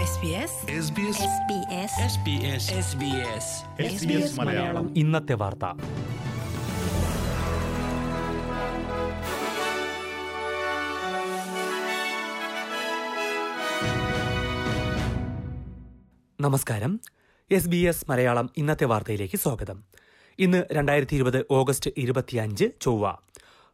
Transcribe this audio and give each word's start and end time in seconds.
SBS 0.00 0.06
SBS 3.86 4.40
Malayalam. 4.40 4.98
ഇന്നത്തെ 4.98 5.34
വാർത്ത. 5.34 5.64
നമസ്കാരം. 16.40 17.00
എസ് 17.50 17.68
ബി 17.68 17.76
എസ് 17.76 18.10
മലയാളം 18.10 18.50
ഇന്നത്തെ 18.56 18.84
വാർത്തയിലേക്ക് 18.84 19.36
സ്വാഗതം. 19.36 19.84
ഇന്ന് 20.38 20.64
രണ്ടായിരത്തി 20.72 21.14
ഇരുപത് 21.14 21.46
ഓഗസ്റ്റ് 21.50 21.90
ഇരുപത്തിയഞ്ച് 21.96 22.64
ചൊവ്വ. 22.80 23.16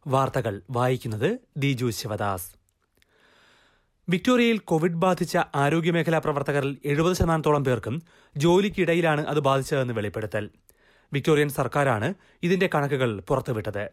വാർത്തകൾ 0.07 0.61
വായിക്കുന്നത് 0.71 1.39
ദിജു 1.57 1.89
ശിവദാസ്. 1.89 2.56
വിക്ടോറിയയിൽ 4.09 4.57
കോവിഡ് 4.57 4.99
ബാധിച്ച 5.03 5.37
ആരോഗ്യമേഖലാ 5.55 6.19
പ്രവർത്തകരിൽ 6.19 6.77
എഴുപത് 6.85 7.15
ശതമാനത്തോളം 7.15 7.63
പേർക്കും 7.63 8.01
ജോലിക്കിടയിലാണ് 8.37 9.25
അത് 9.25 9.39
ബാധിച്ചതെന്ന് 9.39 9.93
വെളിപ്പെടുത്തൽ. 9.93 10.49
വിക്ടോറിയൻ 11.13 11.49
സർക്കാരാണ് 11.49 12.13
ഇതിന്റെ 12.43 12.69
കണക്കുകൾ 12.75 13.21
പുറത്തുവിട്ടത്. 13.21 13.89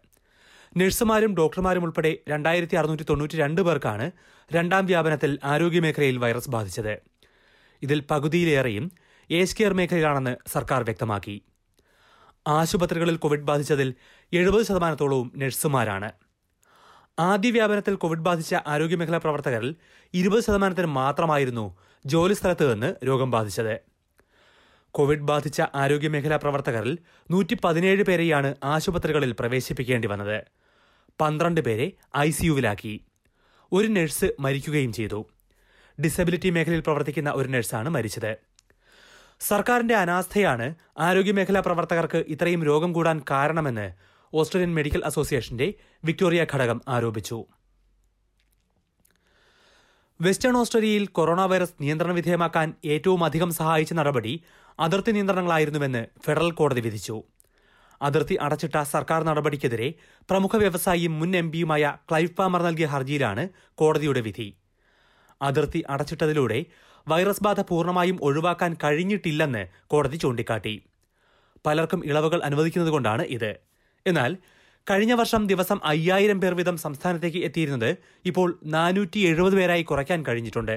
നഴ്സുമാരും 0.76 1.34
ഡോക്ടർമാരും 1.34 1.82
ഉൾപ്പെടെ 1.82 2.18
രണ്ടായിരത്തി 2.28 2.76
അറുന്നൂറ്റി 2.76 3.02
തൊണ്ണൂറ്റി 3.02 3.36
രണ്ട് 3.36 3.60
പേർക്കാണ് 3.60 4.10
രണ്ടാം 4.52 4.86
വ്യാപനത്തിൽ 4.86 5.38
ആരോഗ്യമേഖലയിൽ 5.44 6.16
വൈറസ് 6.16 6.50
ബാധിച്ചത്. 6.50 6.94
ഇതിൽ 7.82 8.02
പകുതിയിലേറെയും 8.10 8.92
ഏജ് 9.30 9.56
കെയർ 9.56 9.74
മേഖലയിലാണെന്ന് 9.74 10.36
സർക്കാർ 10.46 10.82
വ്യക്തമാക്കി. 10.82 11.42
ആശുപത്രികളിൽ 12.46 13.16
കോവിഡ് 13.16 13.48
ബാധിച്ചതിൽ 13.50 13.94
എഴുപത് 14.32 14.62
ശതമാനത്തോളവും 14.62 15.32
നഴ്സുമാരാണ്. 15.36 16.23
ആദ്യ 17.18 17.50
വ്യാപനത്തിൽ 17.50 17.94
കോവിഡ് 17.94 18.18
ബാധിച്ച 18.18 18.54
ആരോഗ്യമേഖലാ 18.66 19.18
പ്രവർത്തകരിൽ 19.18 19.76
ഇരുപത് 20.14 20.42
ശതമാനത്തിന് 20.44 20.86
മാത്രമായിരുന്നു 20.86 21.76
ജോലിസ്ഥലത്ത് 22.06 22.72
നിന്ന് 22.72 22.94
രോഗം 23.06 23.30
ബാധിച്ചത്. 23.30 23.80
കോവിഡ് 24.90 25.26
ബാധിച്ച 25.30 25.62
ആരോഗ്യമേഖലാ 25.74 26.36
പ്രവർത്തകരിൽ 26.36 26.98
നൂറ്റി 27.30 27.56
പതിനേഴ് 27.64 28.02
പേരെയാണ് 28.02 28.54
ആശുപത്രികളിൽ 28.64 29.32
പ്രവേശിപ്പിക്കേണ്ടി 29.32 30.08
വന്നത്. 30.08 30.44
പന്ത്രണ്ട് 31.20 31.60
പേരെ 31.60 31.92
ഐ 32.16 32.30
സിയുവിലാക്കി 32.30 33.00
ഒരു 33.72 33.86
നഴ്സ് 33.86 34.28
മരിക്കുകയും 34.40 34.92
ചെയ്തു. 34.92 35.26
ഡിസബിലിറ്റി 36.04 36.50
മേഖലയിൽ 36.50 36.80
പ്രവർത്തിക്കുന്ന 36.80 37.30
ഒരു 37.30 37.48
നഴ്സാണ് 37.48 37.88
മരിച്ചത്. 37.88 38.38
സർക്കാരിന്റെ 39.40 39.94
അനാസ്ഥയാണ് 39.94 40.74
ആരോഗ്യമേഖലാ 40.98 41.60
പ്രവർത്തകർക്ക് 41.60 42.24
ഇത്രയും 42.28 42.64
രോഗം 42.64 42.92
കൂടാൻ 42.92 43.22
കാരണമെന്ന് 43.30 44.13
ഓസ്ട്രേലിയൻ 44.34 44.74
മെഡിക്കൽ 44.74 45.04
അസോസിയേഷന്റെ 45.04 45.74
വിക്ടോറിയ 46.04 46.46
ഘടകം 46.54 46.80
ആരോപിച്ചു. 46.88 47.44
വെസ്റ്റേൺ 50.20 50.56
ഓസ്ട്രേലിയയിൽ 50.56 51.06
കൊറോണ 51.06 51.40
വൈറസ് 51.44 51.76
നിയന്ത്രണ 51.80 52.12
വിധേയമാക്കാൻ 52.12 52.74
ഏറ്റവും 52.84 53.24
അധികം 53.24 53.50
സഹായിച്ച 53.50 53.92
നടപടി 53.92 54.42
അതിർത്തി 54.80 55.12
നിയന്ത്രണങ്ങളായിരുന്നുവെന്ന് 55.12 56.06
ഫെഡറൽ 56.24 56.50
കോടതി 56.50 56.80
വിധിച്ചു. 56.80 57.22
അതിർത്തി 58.02 58.34
അടച്ചിട്ട 58.34 58.82
സർക്കാർ 58.82 59.24
നടപടിക്കെതിരെ 59.24 59.94
പ്രമുഖ 60.30 60.56
വ്യവസായിയും 60.56 61.18
മുൻ 61.18 61.36
എം 61.36 61.52
പിയുമായ 61.52 61.96
ക്ലൈവ് 62.10 62.36
പാമർ 62.38 62.62
നൽകിയ 62.62 62.86
ഹർജിയിലാണ് 62.86 63.48
കോടതിയുടെ 63.74 64.20
വിധി. 64.20 64.56
അതിർത്തി 65.42 65.84
അടച്ചിട്ടതിലൂടെ 65.88 66.64
വൈറസ് 67.08 67.44
ബാധ 67.44 67.60
പൂർണമായും 67.60 68.18
ഒഴിവാക്കാൻ 68.22 68.76
കഴിഞ്ഞിട്ടില്ലെന്ന് 68.84 69.68
കോടതി 69.86 70.16
ചൂണ്ടിക്കാട്ടി. 70.16 70.82
പലർക്കും 71.66 72.06
ഇളവുകൾ 72.06 72.42
അനുവദിക്കുന്നതുകൊണ്ടാണ് 72.42 73.22
ഇത്. 73.22 73.73
എന്നാൽ 74.06 74.32
കഴിഞ്ഞ 74.90 75.12
വർഷം 75.12 75.42
ദിവസം 75.46 75.78
അയ്യായിരം 75.90 76.40
പേർ 76.40 76.54
വീതം 76.54 76.76
സംസ്ഥാനത്തേക്ക് 76.76 77.40
എത്തിയിരുന്നത് 77.46 77.90
ഇപ്പോൾ 78.30 78.48
നാനൂറ്റി 78.64 79.20
എഴുപത് 79.28 79.54
പേരായി 79.58 79.82
കുറയ്ക്കാൻ 79.82 80.20
കഴിഞ്ഞിട്ടുണ്ട്. 80.26 80.76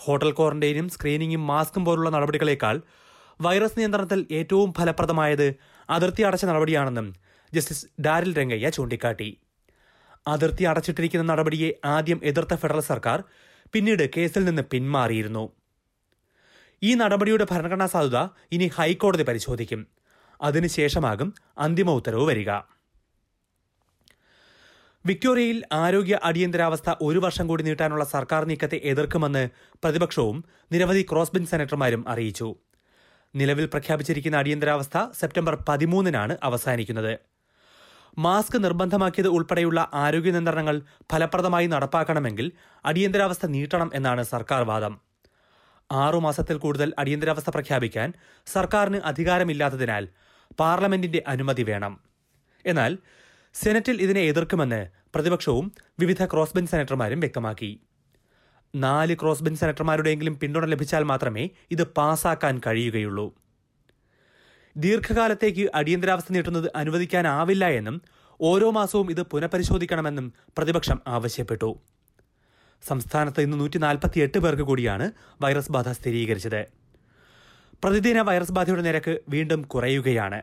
ഹോട്ടൽ 0.00 0.30
ക്വാറന്റൈനും 0.30 0.88
സ്ക്രീനിങ്ങും 0.88 1.46
മാസ്കും 1.46 1.84
പോലുള്ള 1.84 2.10
നടപടികളേക്കാൾ 2.10 2.76
വൈറസ് 3.40 3.78
നിയന്ത്രണത്തിൽ 3.78 4.20
ഏറ്റവും 4.30 4.70
ഫലപ്രദമായത് 4.78 5.54
അതിർത്തി 5.88 6.22
അടച്ച 6.22 6.44
നടപടിയാണെന്നും 6.44 7.06
ജസ്റ്റിസ് 7.54 7.86
ഡാരിൽ 8.06 8.32
രംഗയ്യ 8.38 8.68
ചൂണ്ടിക്കാട്ടി. 8.70 9.28
അതിർത്തി 10.26 10.64
അടച്ചിട്ടിരിക്കുന്ന 10.70 11.24
നടപടിയെ 11.32 11.70
ആദ്യം 11.84 12.20
എതിർത്ത 12.30 12.54
ഫെഡറൽ 12.54 12.80
സർക്കാർ 12.80 13.18
പിന്നീട് 13.74 14.04
കേസിൽ 14.16 14.44
നിന്ന് 14.44 14.62
പിന്മാറിയിരുന്നു. 14.62 15.44
ഈ 16.82 16.90
നടപടിയുടെ 16.94 17.46
ഭരണഘടനാ 17.50 17.86
സാധുത 17.86 18.18
ഇനി 18.52 18.66
ഹൈക്കോടതി 18.76 19.22
പരിശോധിക്കും. 19.22 19.80
അതിനുശേഷമാകും 20.40 21.34
അന്തിമ 21.58 21.90
ഉത്തരവ് 21.90 22.26
വരിക. 22.26 22.50
വിക്ടോറിയയിൽ 25.06 25.62
ആരോഗ്യ 25.72 26.20
അടിയന്തരാവസ്ഥ 26.24 26.94
ഒരു 27.02 27.18
വർഷം 27.18 27.46
കൂടി 27.46 27.62
നീട്ടാനുള്ള 27.62 28.04
സർക്കാർ 28.04 28.44
നീക്കത്തെ 28.44 28.80
എതിർക്കുമെന്ന് 28.84 29.48
പ്രതിപക്ഷവും 29.84 30.44
നിരവധി 30.72 31.06
ക്രോസ്ബിൻ 31.12 31.46
സെനറ്റർമാരും 31.46 32.08
അറിയിച്ചു. 32.08 32.54
നിലവിൽ 33.34 33.66
പ്രഖ്യാപിച്ചിരിക്കുന്ന 33.66 34.36
അടിയന്തരാവസ്ഥ 34.36 34.98
സെപ്റ്റംബർ 35.20 35.64
പതിമൂന്നിനാണ് 35.68 36.36
അവസാനിക്കുന്നത്. 36.42 37.18
മാസ്ക് 38.18 38.64
നിർബന്ധമാക്കിയത് 38.64 39.28
ഉൾപ്പെടെയുള്ള 39.28 39.90
ആരോഗ്യ 39.94 40.30
നിയന്ത്രണങ്ങൾ 40.30 40.82
ഫലപ്രദമായി 41.12 41.66
നടപ്പാക്കണമെങ്കിൽ 41.66 42.52
അടിയന്തരാവസ്ഥ 42.84 43.46
നീട്ടണം 43.46 43.90
എന്നാണ് 43.94 44.22
സർക്കാർ 44.22 44.62
വാദം. 44.62 45.00
ആറുമാസത്തിൽ 45.92 46.56
കൂടുതൽ 46.56 46.92
അടിയന്തരാവസ്ഥ 46.98 47.50
പ്രഖ്യാപിക്കാൻ 47.50 48.12
സർക്കാരിന് 48.46 48.96
അധികാരമില്ലാത്തതിനാൽ 48.96 50.08
പാർലമെന്റിന്റെ 50.58 51.22
അനുമതി 51.26 51.62
വേണം. 51.62 52.00
എന്നാൽ 52.66 52.98
സെനറ്റിൽ 53.54 54.02
ഇതിനെ 54.02 54.20
എതിർക്കുമെന്ന് 54.20 54.88
പ്രതിപക്ഷവും 55.14 55.72
വിവിധ 56.00 56.24
ക്രോസ് 56.24 56.66
സെനറ്റർമാരും 56.66 57.20
വ്യക്തമാക്കി. 57.20 57.80
നാല് 58.74 59.14
ക്രോസ് 59.14 59.54
സെനറ്റർമാരുടെയെങ്കിലും 59.54 60.38
പിന്തുണ 60.38 60.64
ലഭിച്ചാൽ 60.64 61.02
മാത്രമേ 61.02 61.48
ഇത് 61.70 61.84
പാസാക്കാൻ 61.84 62.60
കഴിയുകയുള്ളൂ. 62.66 63.34
ദീർഘകാലത്തേക്ക് 64.76 65.70
അടിയന്തരാവസ്ഥ 65.74 66.32
നീട്ടുന്നത് 66.32 66.72
അനുവദിക്കാനാവില്ല 66.76 67.64
എന്നും 67.68 68.02
ഓരോ 68.40 68.70
മാസവും 68.70 69.10
ഇത് 69.10 69.22
പുനഃപരിശോധിക്കണമെന്നും 69.22 70.32
പ്രതിപക്ഷം 70.58 71.00
ആവശ്യപ്പെട്ടു. 71.06 71.80
സംസ്ഥാനത്ത് 72.88 73.40
ഇന്ന് 73.40 73.60
നൂറ്റി 73.60 73.78
നാൽപ്പത്തിയെട്ട് 73.78 74.38
പേർക്ക് 74.38 74.62
കൂടിയാണ് 74.62 75.12
വൈറസ് 75.42 75.72
ബാധ 75.72 75.88
സ്ഥിരീകരിച്ചത്. 75.88 76.79
പ്രതിദിന 77.84 78.20
വൈറസ് 78.20 78.52
ബാധയുടെ 78.52 78.82
നിരക്ക് 78.82 79.18
വീണ്ടും 79.28 79.62
കുറയുകയാണ്. 79.62 80.42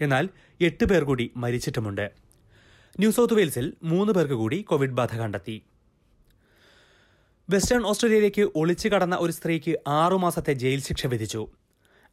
എന്നാൽ 0.00 0.28
എട്ട് 0.60 0.84
പേർ 0.84 1.04
കൂടി 1.04 1.30
മരിച്ചിട്ടുമുണ്ട്. 1.36 2.10
ന്യൂ 2.98 3.10
സൗത്ത് 3.10 3.34
വെയിൽസിൽ 3.34 3.72
മൂന്ന് 3.82 4.12
പേർക്ക് 4.12 4.34
കൂടി 4.34 4.62
കോവിഡ് 4.62 4.90
ബാധ 4.90 5.16
കണ്ടെത്തി. 5.16 5.62
വെസ്റ്റേൺ 7.50 7.82
ഓസ്ട്രേലിയയിലേക്ക് 7.82 8.50
ഒളിച്ചു 8.56 8.88
കടന്ന 8.88 9.16
ഒരു 9.16 9.32
സ്ത്രീക്ക് 9.32 9.78
ആറുമാസത്തെ 9.88 10.52
ജയിൽ 10.52 10.80
ശിക്ഷ 10.80 11.06
വിധിച്ചു. 11.06 11.48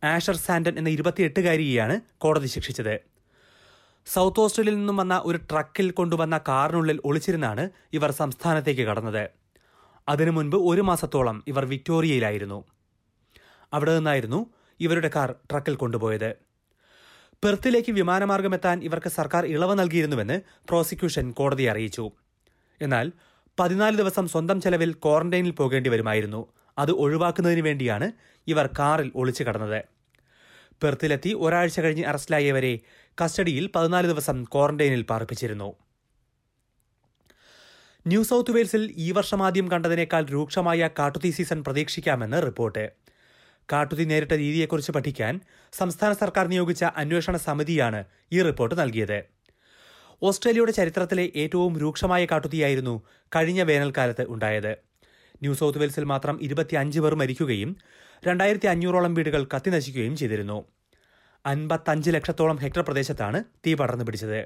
ആഷർ 0.03 0.35
സാൻഡൻ 0.35 0.77
എന്ന 0.77 0.89
ഇരുപത്തിയെട്ടുകാരിയെയാണ് 0.89 2.01
കോടതി 2.17 2.47
ശിക്ഷിച്ചത്. 2.47 2.99
സൗത്ത് 4.05 4.39
ഓസ്ട്രേലിയയിൽ 4.39 4.77
നിന്നും 4.77 4.97
വന്ന 4.97 5.21
ഒരു 5.25 5.37
ട്രക്കിൽ 5.37 5.91
കൊണ്ടുവന്ന 5.91 6.37
കാറിനുള്ളിൽ 6.37 6.99
ഒളിച്ചിരുന്നാണ് 7.05 7.69
ഇവർ 7.93 8.11
സംസ്ഥാനത്തേക്ക് 8.11 8.81
കടന്നത്. 8.81 9.29
അതിനു 10.09 10.31
മുൻപ് 10.31 10.55
ഒരു 10.55 10.81
മാസത്തോളം 10.81 11.43
ഇവർ 11.47 11.65
വിക്ടോറിയയിലായിരുന്നു. 11.65 12.65
അവിടെ 13.73 13.95
നിന്നായിരുന്നു 13.95 14.53
ഇവരുടെ 14.79 15.11
കാർ 15.15 15.31
ട്രക്കിൽ 15.31 15.75
കൊണ്ടുപോയത്. 15.75 16.35
പെർത്തിലേക്ക് 17.43 17.91
വിമാനമാർഗം 17.91 18.53
എത്താൻ 18.53 18.83
ഇവർക്ക് 18.83 19.09
സർക്കാർ 19.09 19.45
ഇളവ് 19.45 19.79
നൽകിയിരുന്നുവെന്ന് 19.79 20.41
പ്രോസിക്യൂഷൻ 20.67 21.31
കോടതി 21.31 21.63
അറിയിച്ചു. 21.63 22.11
എന്നാൽ 22.81 23.11
പതിനാല് 23.59 23.97
ദിവസം 23.97 24.27
സ്വന്തം 24.27 24.61
ചെലവിൽ 24.61 24.93
ക്വാറന്റൈനിൽ 24.93 25.51
പോകേണ്ടി 25.51 25.89
വരുമായിരുന്നു. 25.89 26.53
അത് 26.77 26.91
ഒഴിവാക്കുന്നതിന് 26.91 27.61
വേണ്ടിയാണ് 27.61 28.11
ഇവർ 28.47 28.69
കാറിൽ 28.79 29.11
ഒളിച്ചു 29.15 29.43
കടന്നത്. 29.43 29.85
പെർത്തിലെത്തി 30.83 31.35
ഒരാഴ്ച 31.39 31.79
കഴിഞ്ഞ് 31.79 32.05
അറസ്റ്റിലായവരെ 32.05 32.79
കസ്റ്റഡിയിൽ 33.25 33.69
പതിനാല് 33.75 34.07
ദിവസം 34.07 34.43
ക്വാറന്റൈനിൽ 34.43 35.01
പാർപ്പിച്ചിരുന്നു. 35.01 35.73
ന്യൂ 38.07 38.23
സൗത്ത് 38.23 38.51
വെയിൽസിൽ 38.51 38.93
ഈ 38.95 39.11
വർഷം 39.11 39.43
ആദ്യം 39.43 39.71
കണ്ടതിനേക്കാൾ 39.71 40.25
രൂക്ഷമായ 40.25 40.89
കാട്ടുതീ 40.99 41.31
സീസൺ 41.31 41.63
പ്രതീക്ഷിക്കാമെന്ന് 41.63 42.43
റിപ്പോർട്ട്. 42.45 43.08
കാട്ടുതീ 43.71 44.05
നേരിട്ട 44.05 44.31
രീതിയെക്കുറിച്ച് 44.31 44.91
പഠിക്കാൻ 44.91 45.39
സംസ്ഥാന 45.73 46.13
സർക്കാർ 46.13 46.47
നിയോഗിച്ച 46.47 46.83
അന്വേഷണ 46.83 47.37
സമിതിയാണ് 47.37 48.03
ഈ 48.31 48.41
റിപ്പോർട്ട് 48.41 48.79
നൽകിയത്. 48.81 49.19
ഓസ്ട്രേലിയയുടെ 50.23 50.71
ചരിത്രത്തിലെ 50.71 51.31
ഏറ്റവും 51.35 51.79
രൂക്ഷമായ 51.79 52.25
കാട്ടുതീയായിരുന്നു 52.25 53.03
കഴിഞ്ഞ 53.35 53.61
വേനൽക്കാലത്ത് 53.61 54.25
ഉണ്ടായത്. 54.29 54.71
ന്യൂ 55.41 55.53
സൗത്ത് 55.53 55.79
വെയിൽസിൽ 55.79 56.03
മാത്രം 56.03 56.39
ഇരുപത്തിയഞ്ച് 56.41 56.99
പേർ 56.99 57.15
മരിക്കുകയും 57.15 57.75
രണ്ടായിരത്തി 58.27 58.67
അഞ്ഞൂറോളം 58.67 59.13
വീടുകൾ 59.13 59.47
കത്തിനശിക്കുകയും 59.55 60.17
ചെയ്തിരുന്നു. 60.17 60.57
അൻപത്തഞ്ച് 61.45 62.11
ലക്ഷത്തോളം 62.11 62.55
ഹെക്ടർ 62.55 62.81
പ്രദേശത്താണ് 62.81 63.43
തീ 63.67 63.73
പടർന്നു 63.73 64.05
പിടിച്ചത്. 64.05 64.39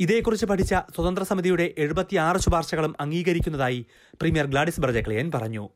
ഇതേക്കുറിച്ച് 0.00 0.46
പഠിച്ച 0.46 0.74
സ്വതന്ത്ര 0.74 1.22
സമിതിയുടെ 1.22 1.74
എഴുപത്തിയാറ് 1.78 2.38
ശുപാർശകളും 2.38 2.94
അംഗീകരിക്കുന്നതായി 3.00 3.86
പ്രീമിയർ 4.20 4.46
ഗ്ലാഡിസ് 4.46 4.80
ബർജക്ലിയൻ 4.80 5.32
പറഞ്ഞു. 5.34 5.68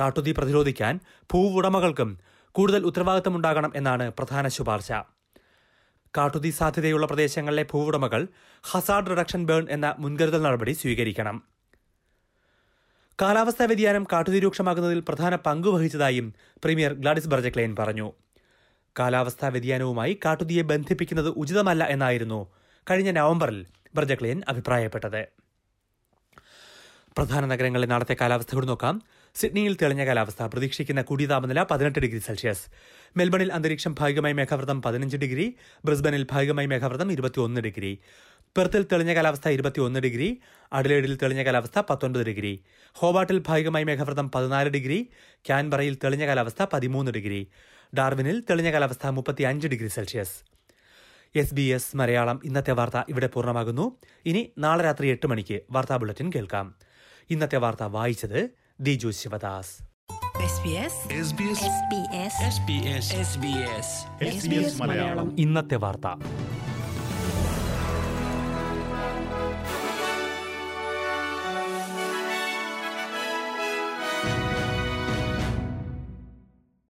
കാട്ടുതീ 0.00 0.32
പ്രതിരോധിക്കാൻ 0.32 1.00
ഭൂവുടമകൾക്കും 1.32 2.18
കൂടുതൽ 2.52 2.86
ഉത്തരവാദിത്തമുണ്ടാകണം 2.86 3.72
എന്നാണ് 3.76 4.12
പ്രധാന 4.18 4.48
ശുപാർശ. 4.48 4.92
കാട്ടുതീ 6.16 6.50
സാധ്യതയുള്ള 6.50 7.06
പ്രദേശങ്ങളിലെ 7.06 7.66
ഭൂവുടമകൾ 7.72 8.28
ഹസാർഡ് 8.62 9.10
റിഡക്ഷൻ 9.10 9.44
ബേൺ 9.44 9.66
എന്ന 9.70 9.96
മുൻകരുതൽ 9.98 10.42
നടപടി 10.42 10.72
സ്വീകരിക്കണം. 10.72 11.42
കാലാവസ്ഥാ 13.22 13.64
വ്യതിയാനം 13.64 14.06
കാട്ടുതീ 14.12 14.38
രൂക്ഷമാകുന്നതിൽ 14.38 15.00
പ്രധാന 15.00 15.36
പങ്ക് 15.36 15.68
വഹിച്ചതായും 15.68 16.34
പ്രീമിയർ 16.40 16.92
ഗ്ലാഡിസ് 16.92 17.28
ബർജക്ലൈൻ 17.28 17.76
പറഞ്ഞു. 17.78 18.12
കാലാവസ്ഥാ 18.98 19.48
വ്യതിയാനവുമായി 19.48 20.20
കാട്ടുതീയെ 20.24 20.62
ബന്ധിപ്പിക്കുന്നത് 20.62 21.28
ഉചിതമല്ല 21.28 21.84
എന്നായിരുന്നു 21.84 22.52
കഴിഞ്ഞ 22.90 23.10
നവംബറിൽ 23.10 23.66
ബർജക്ലൈൻ 23.94 24.42
അഭിപ്രായപ്പെട്ടത്. 24.48 25.26
പ്രധാന 27.18 27.46
നഗരങ്ങളിൽ 27.46 27.86
നാളത്തെ 27.86 28.16
കാലാവസ്ഥ 28.20 28.54
കൂടി 28.54 28.66
നോക്കാം. 28.66 29.02
സിഡ്നിയിൽ 29.34 29.76
തെളിഞ്ഞ 29.82 30.06
കാലാവസ്ഥ. 30.06 30.42
പ്രതീക്ഷിക്കുന്ന 30.42 31.02
കൂടിയ 31.02 31.26
താപനില 31.26 31.62
പതിനെട്ട് 31.62 31.98
ഡിഗ്രി 31.98 32.18
സെൽഷ്യസ്. 32.18 32.66
മെൽബണിൽ 33.16 33.52
അന്തരീക്ഷം 33.52 33.94
ഭാഗികമായി 34.00 34.32
മേഘാവൃതം 34.32 34.82
പതിനഞ്ച് 34.82 35.16
ഡിഗ്രി 35.16 35.56
ബ്രിസ്ബനിൽ 35.84 36.26
ഭാഗികമായി 36.30 36.66
മേഘാവൃതം 36.66 37.12
ഇരുപത്തിയൊന്ന് 37.12 37.60
ഡിഗ്രി. 37.60 37.98
പെർത്തിൽ 38.56 38.82
തെളിഞ്ഞ 38.82 39.14
കാലാവസ്ഥ 39.14 39.48
ഇരുപത്തിയൊന്ന് 39.48 40.00
ഡിഗ്രി 40.00 40.40
അഡലേഡിൽ 40.72 41.16
തെളിഞ്ഞ 41.16 41.44
കാലാവസ്ഥ 41.44 41.82
പത്തൊൻപത് 41.90 42.22
ഡിഗ്രി. 42.22 42.64
ഹോബാട്ടിൽ 42.92 43.42
ഭാഗികമായി 43.46 43.84
മേഘാവൃതം 43.84 44.30
പതിനാല് 44.30 44.68
ഡിഗ്രി 44.68 45.08
ക്യാൻബറയിൽ 45.46 45.96
തെളിഞ്ഞ 46.04 46.26
കാലാവസ്ഥ 46.26 46.66
പതിമൂന്ന് 46.72 47.12
ഡിഗ്രി. 47.12 47.48
ഡാർവിനിൽ 47.98 48.40
തെളിഞ്ഞ 48.40 48.72
കാലാവസ്ഥ 48.72 49.06
മുപ്പത്തിയഞ്ച് 49.06 49.68
degree 49.68 49.88
Celsius. 49.88 50.36
S 51.34 51.54
B 51.54 51.62
S 51.62 51.96
Malayalam. 51.96 52.40
ഇന്നത്തെ 52.44 52.72
വാർത്ത 52.72 53.02
ഇവിടെ 53.08 53.26
പൂർണമാകുന്നു. 53.26 53.96
ഇനി 54.26 54.52
നാളെ 54.58 54.84
രാത്രി 54.84 55.08
എട്ട് 55.08 55.26
മണിക്ക് 55.26 55.60
വാർത്താ 55.70 55.96
ബുള്ളറ്റിൻ 55.96 56.32
കേൾക്കാം. 56.34 56.74
ഇന്നത്തെ 57.30 57.56
വാർത്ത 57.56 57.82
വായിച്ചത് 57.82 58.59
Diju 58.80 59.10
Sivadas 59.10 59.72
SBS 60.54 60.94
SBS 61.26 61.60
SBS 61.64 62.34
SBS 62.54 63.06
SBS 63.28 63.88
SBS 64.34 64.80
Malayalam. 64.80 65.36
ഇന്നത്തെ 65.38 65.76
വാർത്ത. 65.76 66.06